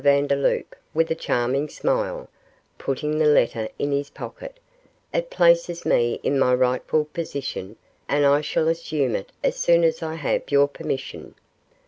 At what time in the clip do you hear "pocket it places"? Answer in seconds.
4.09-5.85